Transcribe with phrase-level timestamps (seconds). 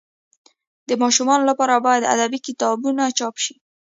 [0.89, 3.55] د ماشومانو لپاره باید ادبي کتابونه چاپ سي.